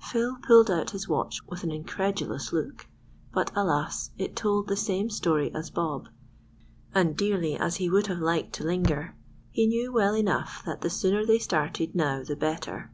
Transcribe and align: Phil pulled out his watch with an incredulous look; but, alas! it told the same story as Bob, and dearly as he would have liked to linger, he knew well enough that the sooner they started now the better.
Phil 0.00 0.38
pulled 0.40 0.70
out 0.70 0.92
his 0.92 1.06
watch 1.06 1.42
with 1.48 1.62
an 1.62 1.70
incredulous 1.70 2.50
look; 2.50 2.86
but, 3.34 3.50
alas! 3.54 4.10
it 4.16 4.34
told 4.34 4.68
the 4.68 4.74
same 4.74 5.10
story 5.10 5.52
as 5.54 5.68
Bob, 5.68 6.08
and 6.94 7.14
dearly 7.14 7.56
as 7.58 7.76
he 7.76 7.90
would 7.90 8.06
have 8.06 8.16
liked 8.20 8.54
to 8.54 8.64
linger, 8.64 9.14
he 9.50 9.66
knew 9.66 9.92
well 9.92 10.14
enough 10.16 10.62
that 10.64 10.80
the 10.80 10.88
sooner 10.88 11.26
they 11.26 11.38
started 11.38 11.94
now 11.94 12.22
the 12.22 12.36
better. 12.36 12.90